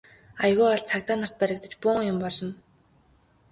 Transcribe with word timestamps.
Аягүй 0.43 0.67
бол 0.71 0.85
цагдаа 0.91 1.17
нарт 1.19 1.35
баригдаж 1.41 1.73
бөөн 1.83 2.01
юм 2.11 2.17
болно. 2.25 2.51